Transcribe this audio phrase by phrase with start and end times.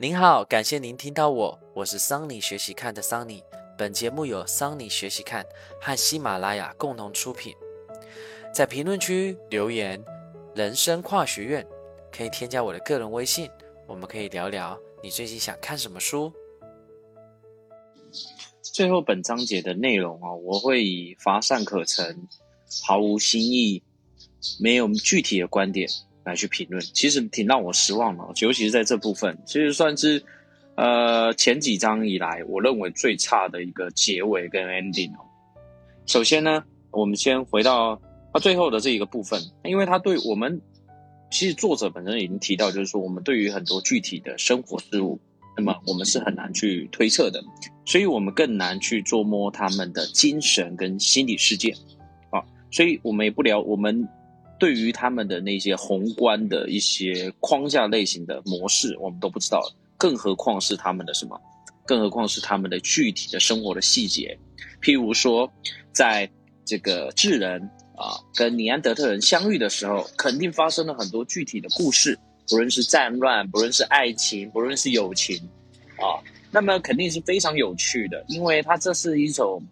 [0.00, 3.42] 您好，感谢您听到我，我是桑尼学习看的桑尼。
[3.76, 5.44] 本节目由桑尼学习看
[5.80, 7.52] 和喜马拉雅共同出品。
[8.54, 10.00] 在评论区留言
[10.54, 11.66] “人生跨学院”，
[12.16, 13.50] 可以添加我的个人微信，
[13.88, 16.32] 我们可以聊聊你最近想看什么书。
[18.62, 22.28] 最后本章节的内容啊，我会以乏善可陈、
[22.86, 23.82] 毫无新意、
[24.60, 25.88] 没有具体的观点。
[26.28, 30.22] 来去评论，其实挺让我失望的，尤其是在这部分，其实算是
[30.76, 35.24] 呃前几章以来我认为最差的一个结尾跟 ending 哦。
[36.06, 38.00] 首先呢，我们先回到
[38.32, 40.60] 他最后的这一个部分，因为他对我们
[41.30, 45.18] 其实作者本身已经提到，就是说我们对于很多具体的生活事物，
[45.56, 47.42] 那么我们是很难去推测的，
[47.86, 51.74] 所以我们更难去捉摸他们的精神跟心理世界
[52.30, 54.06] 啊，所以我们也不聊我们。
[54.58, 59.62] 对于他们的那些宏观的一些框架类型的模式，我们都不知道，
[59.96, 61.40] 更何况是他们的什么？
[61.86, 64.36] 更何况是他们的具体的生活的细节。
[64.82, 65.50] 譬如说，
[65.92, 66.28] 在
[66.64, 67.62] 这个智人
[67.96, 75.36] 啊跟尼安德特人相遇的时候，肯定发生了很多具体的故事，不论是战乱，不论是爱情，不论是友情
[75.96, 79.62] 啊，那么肯定是非常有趣的，因为它这是一种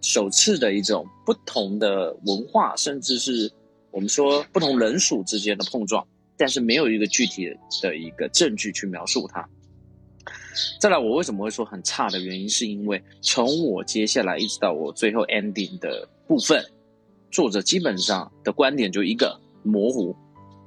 [0.00, 3.50] 首次的一种不同的文化，甚至是。
[3.96, 7.48] 我们说不同人属之间的碰撞，但是没有一个具体
[7.80, 9.48] 的一个证据去描述它。
[10.78, 16.62] 再来，我为什么会说很差的原因，是因为从我接下来一直到我最后 ending 的部分，
[17.30, 20.14] 作者基本上的观点就一个模糊，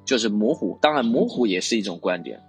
[0.04, 0.76] 就是模糊。
[0.82, 2.42] 当然，模糊也是一种观点。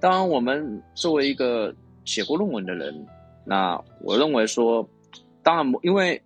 [0.00, 1.72] 当然，我们作为一个
[2.04, 3.06] 写过论文的人，
[3.46, 4.90] 那我认为说，
[5.40, 6.20] 当然，因为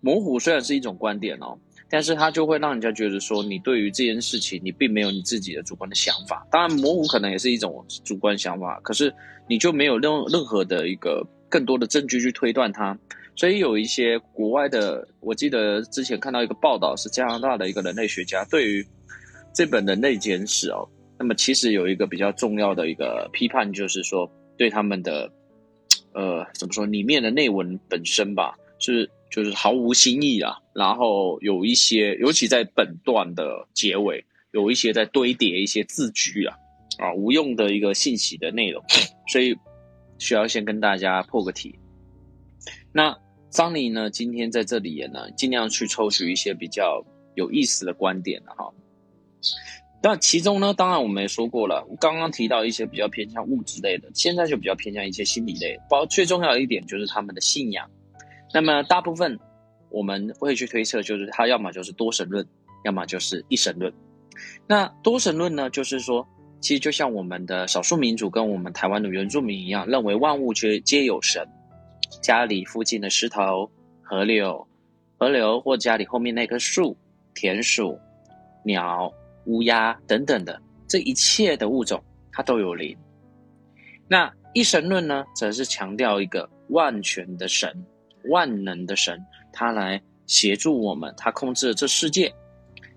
[0.00, 1.58] 模糊虽然是一种观点哦。
[1.88, 6.46] 但是它就会让人家觉得说，你对于这件事情，你并没有你自己的主观的想法。
[6.50, 9.14] 当然，模糊可能也是一种主观想法，可是
[9.48, 12.98] 你就没有任任何的一个更多的证据去推断它。
[13.36, 18.86] 所以有一些国外的，我记得之前看到一个报道，是加拿大的一个人类学家对于
[19.54, 20.88] 这本《人类简史》哦，
[21.18, 25.30] 那么其实有一个比较重要的一个批判，就是说对他们的
[26.12, 29.08] 呃怎么说里面的内文本身吧，是。
[29.30, 36.56] 就是毫无新意啊，然后有一些，尤其在本段的结尾，有一些在堆叠一些字句啊，
[36.98, 38.82] 啊，无用的一个信息的内容，
[39.28, 39.56] 所以
[40.18, 41.78] 需要先跟大家破个题。
[42.92, 43.16] 那
[43.50, 47.04] 桑尼呢，今天在这里也呢，尽量去抽取一些比较
[47.36, 48.72] 有意思的观点的哈。
[50.02, 57.88] 那其中呢，当然我们也说过了，刚刚提到一些比较偏向物质类的，现在就比较偏向一些心理类，包最重要的一点就是他们的信仰。
[58.52, 59.38] 那么大部分
[59.94, 62.44] 我们会去推测，就是他要么就是多神论，
[62.84, 63.92] 要么就是一神论。
[64.66, 66.26] 那多神论呢，就是说，
[66.60, 71.46] 其实就像我们的少数民族跟我们台湾的原住民一样，认为万物皆皆有神。
[72.20, 73.70] 家里附近的石头、
[74.02, 74.66] 河流、
[75.16, 76.96] 河流或家里后面那棵树、
[77.34, 77.96] 田鼠、
[78.64, 79.12] 鸟、
[79.46, 82.02] 乌鸦等等的这一切的物种，
[82.32, 82.96] 它都有灵。
[84.08, 87.84] 那一神论呢，则是强调一个万全的神。
[88.28, 92.34] 万能的神，他来协助我们，他控制了这世界。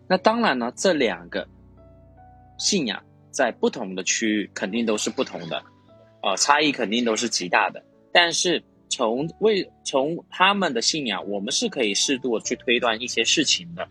[0.08, 1.48] 那当然呢，这两个
[2.58, 5.64] 信仰在不同的区域肯定都是不同的，
[6.22, 7.84] 啊，差异肯定都是极大的。
[8.12, 13.84] 但是从为从他们的信仰，我们是可以适度的去推断一些事情的。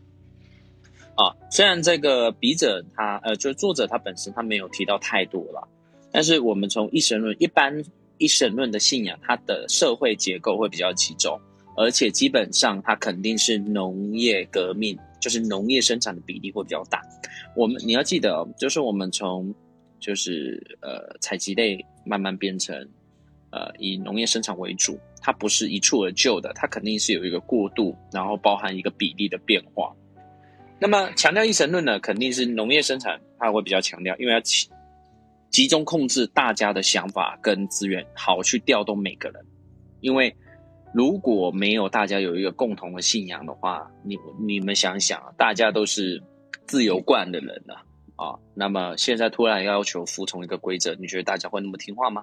[1.15, 5.69] 啊，虽然这个笔者他呃，就作者他本身他没有提到太多了，
[6.11, 7.85] 但是我们从一神论一般。
[8.19, 11.39] 一神论的信仰，它的社会结构会比较集中，
[11.77, 17.03] 而且基本上它肯定是农业革命，就是农业生产的比例会比较大。
[17.55, 19.55] 我们你要记得，就是我们从
[19.99, 22.77] 就是呃采集类慢慢变成
[23.51, 29.95] 呃以农业生产为主，它不是一蹴而就的，它肯定是有一个过渡，然后包含一个比例的变化。
[30.79, 34.69] 那么强调一神论呢，肯定是农业生产它会比较强调，因为要起。
[35.57, 39.43] 集中控制大家的想法跟资源，好去调动每个人。
[40.03, 40.37] 因为
[40.93, 46.23] 如果没有大家有一个共同的信仰的话，你你们想想，大家都是
[46.67, 47.87] 自由惯的人了
[48.17, 52.23] 啊，那么现在突然要求服从一个规则，你觉得大家会那么听话吗？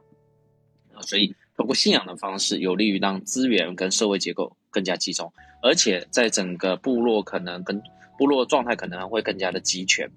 [0.93, 7.81] 啊，所以通过信仰的方式，有利于让资源跟社会结构更加集中，而且在整个部落可能跟
[8.19, 10.07] 部落状态可能会更加的集权。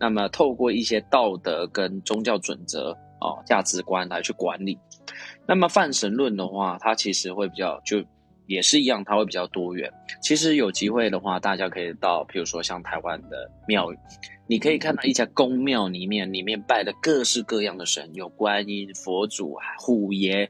[0.00, 4.78] 那么，透过一些道德跟宗教准则啊、价值观来去管理。
[5.46, 8.04] 那么，泛神论的话，它其实会比较就
[8.46, 9.92] 也是一样，它会比较多元。
[10.22, 13.98] 其实有机会的话，大家可以到，比如说像台湾的庙宇，
[14.46, 20.48] 你可以看到一家宫庙里面，里面拜的各式各样的神，有观音、佛祖、虎爷，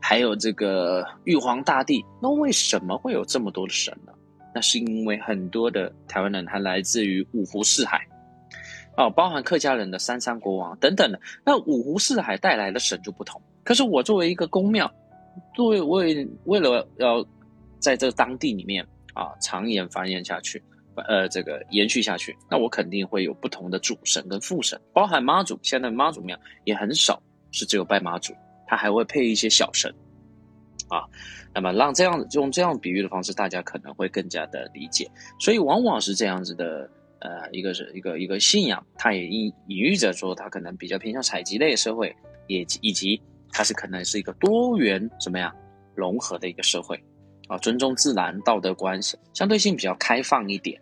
[0.00, 2.04] 还有这个玉皇大帝。
[2.22, 4.12] 那为什么会有这么多的神呢？
[4.54, 8.00] 那是因为很多的台湾人他来自于五湖四海，
[8.96, 11.20] 哦，包含客家人的三山国王等等的。
[11.44, 13.40] 那五湖四海带来的神就不同。
[13.64, 14.90] 可是我作为一个宫庙，
[15.54, 17.24] 作为为为了要
[17.78, 20.62] 在这当地里面啊长远繁衍下去。
[21.06, 25.58] 呃，这个延续下去，那我肯定会有不同的主神跟副神，包含妈祖。
[25.62, 26.34] 现在妈祖庙
[26.64, 28.32] 也很少是只有拜妈祖，
[28.66, 29.94] 它还会配一些小神
[30.88, 31.04] 啊。
[31.54, 35.06] 那么让这样子用这样比喻的方式，大家可能会更加的理解。
[35.38, 36.88] 所以往往是这样子的，
[37.20, 42.14] 呃，一个是一个一个信仰，它也隐隐喻着说，它可能比较偏向采集类社会，
[42.46, 43.20] 也以及
[43.50, 45.54] 它是可能是一个多元什么呀
[45.94, 47.02] 融合的一个社会
[47.48, 49.00] 啊，尊重自然、道德观
[49.32, 50.80] 相对性比较开放一点。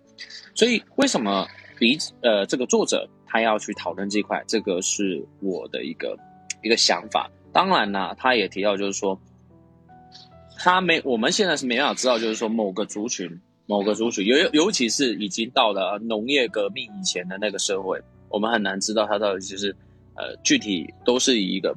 [0.54, 1.46] 所以，为什么
[1.78, 4.42] 彼呃这个作者他要去讨论这块？
[4.46, 6.16] 这个是我的一个
[6.62, 7.30] 一个想法。
[7.52, 9.20] 当然呢，他也提到，就是说，
[10.58, 19.74] 他没我们现在是没办法知道，就是说某个族群、某个族群，尤尤其是已经到了农业革命以前的那个社会，我们很难知道他到底就是
[20.14, 21.76] 呃具体都是以一个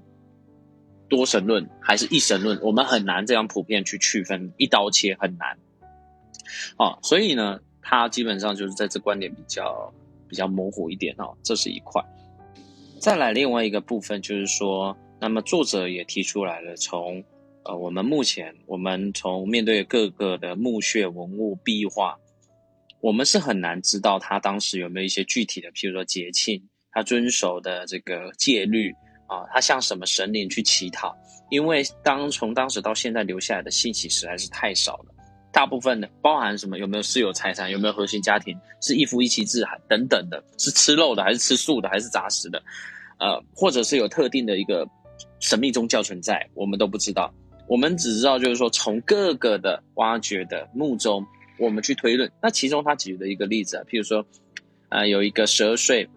[1.07, 5.57] 多神论还是一神论，我们很难这样普遍去区分，一刀切很难。
[6.78, 7.60] 啊，所以呢。
[7.89, 9.94] 他基本上就是在这观点比较
[10.28, 12.04] 比较模糊一点哦，这是一块。
[13.00, 17.24] 再来另外一个部分就是说，那么作者也提出来了，从
[17.67, 22.17] 呃我们目前我们从面对各个的墓穴文物壁画，
[23.01, 28.91] 我们是很难知道他当时有没有一些具体的，譬如说节庆，他遵守的这个戒律
[29.27, 31.13] 啊，他向什么神灵去乞讨，
[31.49, 35.13] 因为当从当时到现在留下来的信息实在是太少了。
[35.51, 36.77] 大部分的包含什么？
[36.77, 37.69] 有没有私有财产？
[37.69, 38.55] 有没有核心家庭？
[38.81, 40.41] 是一夫一妻制还等等的？
[40.57, 42.63] 是吃肉的还是吃素的还是杂食的？
[43.19, 44.87] 呃，或者是有特定的一个
[45.39, 46.47] 神秘宗教存在？
[46.53, 47.33] 我们都不知道。
[47.67, 51.25] 我们只知道就是说，从各个的挖掘的墓中，
[51.59, 52.31] 我们去推论。
[52.41, 54.25] 那其中他举的一个例子啊，譬如说，
[54.89, 56.07] 呃，有一个十二岁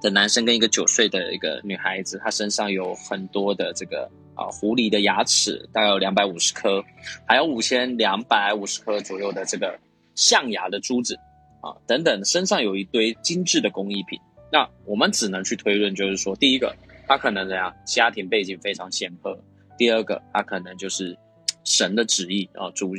[0.00, 4.10] 的男生跟一个九岁的一个女孩子，他身上有很多的这个。
[4.36, 6.82] 啊，狐狸的牙齿大概有两百五十颗，
[7.26, 9.78] 还有五千两百五十颗左右的这个
[10.14, 11.14] 象牙的珠子
[11.60, 14.18] 啊，等等，身上有一堆精致的工艺品。
[14.50, 16.74] 那我们只能去推论，就是说，第一个，
[17.06, 19.32] 他可能怎样，家庭背景非常显赫；
[19.80, 21.16] 第二个，他可能就是
[21.64, 22.92] 神的旨意啊，主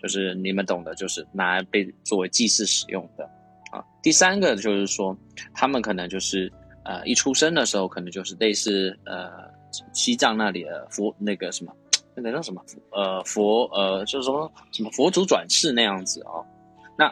[0.00, 3.24] 就是你们懂的，就是拿来被作为祭祀使用的
[3.70, 3.84] 啊。
[4.02, 5.14] 第三个就是说，
[5.52, 6.50] 他们可能就是
[6.86, 9.52] 呃，一出生的时候，可能就是类似呃。
[9.94, 11.74] 西藏那里的佛那个什么，
[12.14, 16.44] 那个叫什么呃佛呃就是什么什么佛祖转世那样子啊，
[16.94, 17.10] 那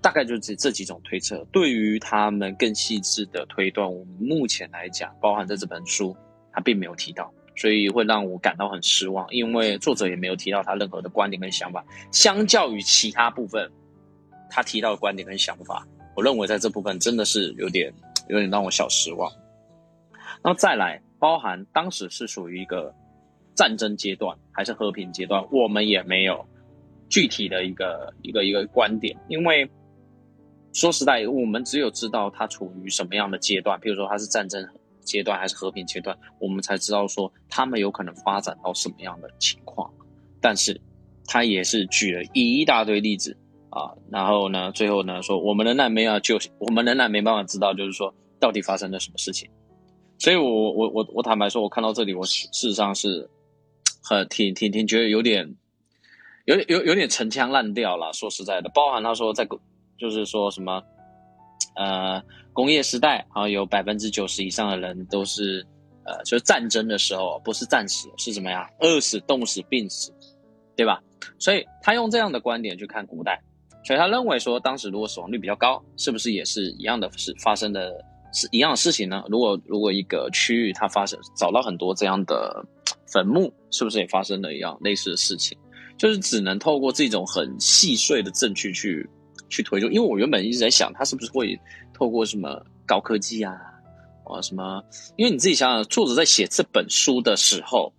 [0.00, 1.46] 大概就是这这几种推测。
[1.52, 6.16] 对于他们更细致的推断，我们目前来讲，包含在这本书，
[6.50, 11.84] 他并没有提到，所以会让我感到很失望，因为作者也没有提到他任何的观点跟想法。
[12.10, 13.70] 相较于其他部分，
[14.48, 17.92] 他提到的观点跟想法，我认为在这部分真的是有点
[18.28, 19.30] 有点让我小失望。
[20.42, 21.02] 那再来。
[21.20, 22.94] 包含当时是属于一个
[23.52, 26.46] 战争阶段还是和平阶段，我们也没有
[27.08, 29.68] 具体的一个一个一个观点，因为
[30.72, 34.64] 说实在，我们只有知道它处于什么样的阶段，比如说它是战争
[35.08, 39.90] 阶段还是和平阶段，我们才知道说他们有可能发展到什么样的情况。
[40.40, 40.80] 但是
[41.26, 43.36] 他也是举了一大堆例子
[43.70, 49.48] 啊，然后呢，最后呢说我们仍然没有就我们仍然没办法知道，就是说到底发生了什么事情。
[50.20, 53.30] 所以，我我我我坦白说，我看到这里，我事实上是
[54.02, 55.54] 很挺挺挺觉得有点，
[56.44, 58.12] 有点有有点陈腔滥调了。
[58.12, 59.46] 说实在的，包含他说在
[59.96, 60.82] 就是说什么，
[61.78, 65.66] 呃，工业时代啊，有百分之九十以上的人都是
[66.04, 70.12] 呃，就是战争的时候不是战死，是怎么样饿死、冻死、病死，
[70.76, 71.00] 对吧？
[71.38, 73.40] 所以他用这样的观点去看古代，
[73.84, 78.04] 所以他认为说，当时如果死亡率比较高，是不是也是一样的是发生的？
[78.30, 79.24] 是一样的事情呢？
[79.30, 82.62] 如果如果一个区域它发生找到很多这样的
[83.10, 85.56] 坟墓，是不是也发生了一样类似的事情？
[85.96, 89.08] 就是只能透过这种很细碎的证据去
[89.48, 89.86] 去推出。
[89.88, 91.58] 因为我原本一直在想，他是不是会
[91.92, 93.52] 透过什么高科技啊，
[94.24, 94.82] 啊什么？
[95.16, 97.92] 因为你自己想想，作者在写这本书的时候，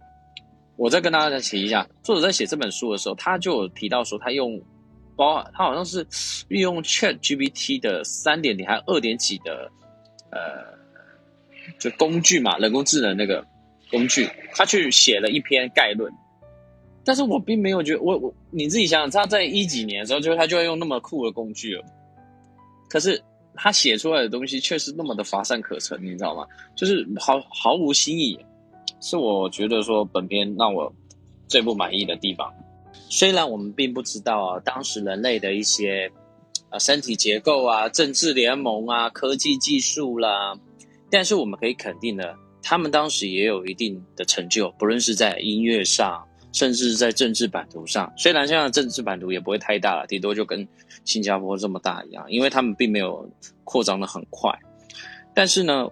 [0.78, 4.62] 我再跟大家提一下，作者在写这本书的时候，他就提到说，他用
[5.16, 6.06] 包他好像是
[6.48, 9.72] 运用 Chat GPT 的三点零还二点几的。
[10.32, 10.78] 呃，
[11.80, 13.44] 就工具嘛，人工智能那个
[13.90, 16.14] 工具，他去写了一篇概论，
[17.10, 21.84] 但是我并没有觉得，我我你自己想想，他在一几年的时候，就他就要用那么酷的工具了，
[22.88, 23.20] 可是
[23.56, 26.46] 他写出来的东西却是那么的乏善可陈，你知道吗？
[26.76, 28.38] 就是毫毫无新意，
[29.02, 30.94] 是我觉得说本片让我
[31.48, 32.54] 最不满意的地方。
[33.10, 36.12] 虽然我们并不知道啊，当时人类的一些
[36.70, 40.56] 呃身体结构啊、政治联盟啊、科技技术啦，
[41.10, 48.12] 但是我们可以肯定的，他们当时也有一定的成就，不论是在音乐上，甚至在政治版图上。
[48.18, 50.68] 虽然现在政治版图也不会太大了，顶多就跟
[51.06, 53.30] 新加坡这么大一样，因为他们并没有
[53.64, 54.52] 扩张的很快。
[55.34, 55.88] 但是呢，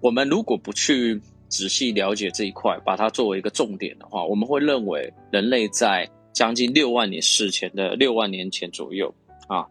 [0.00, 9.14] 我们如果不去仔细了解这一块，把它作为一个重点的话，我们会认为人类在将近六万年史前的六万年前左右
[9.46, 9.64] 啊，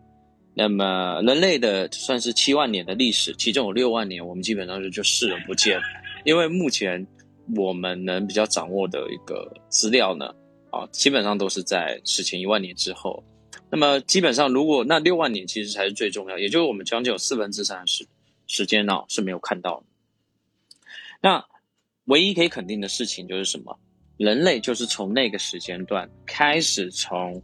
[0.53, 5.79] 那么人类的算是七万年的历史，其中有六万年我们基本上就就视而不见，
[6.23, 7.05] 因为目前
[7.55, 10.33] 我们能比较掌握的一个资料呢，
[10.71, 13.23] 啊，基本上都是在史前一万年之后。
[13.69, 18.07] 那么基本上，如果那六万年其实才是最重要，也就是我们将近有四分之三时
[18.47, 19.85] 时间呢是没有看到的。
[21.21, 21.45] 那
[22.05, 23.77] 唯一可以肯定的事情就是什么？
[24.17, 27.41] 人类就是从那个时间段开始，从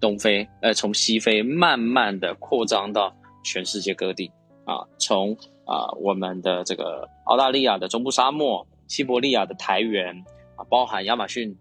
[0.00, 4.30] 东非，呃，从西非慢慢的扩张到全世界各地
[4.64, 10.12] 啊，从啊我们的这个澳大利亚的中部沙漠、西伯利亚的苔原
[10.56, 11.56] 啊，包含亚马逊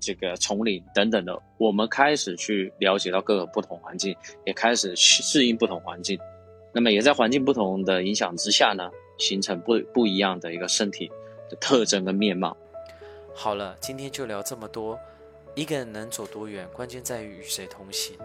[0.00, 4.16] 这个丛林等等的，我们开始去了解到各个不同环境，
[4.46, 6.18] 也开始适应不同环境，
[6.72, 11.10] 那么也在环境不同的影响之下呢，形成不不一样的一个身体
[11.50, 12.56] 的特征跟面貌。
[13.34, 14.98] 好了，今天就聊这么多。
[15.54, 18.16] 一个人能走多远，关键在于与谁同行。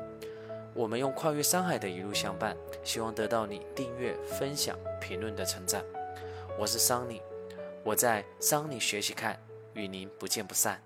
[0.73, 5.83] 我们用跨越山海的一路相伴，希望得到你订阅、分享、评论的称赞。
[6.57, 7.21] 我是桑尼，
[7.87, 9.41] 我在桑尼学习看，
[9.73, 10.77] 与您不见不散。